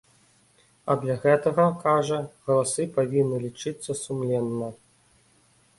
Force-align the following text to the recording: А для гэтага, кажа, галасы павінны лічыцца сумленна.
А 0.91 0.95
для 1.03 1.17
гэтага, 1.25 1.65
кажа, 1.83 2.17
галасы 2.49 2.83
павінны 2.97 3.37
лічыцца 3.47 3.91
сумленна. 4.05 4.67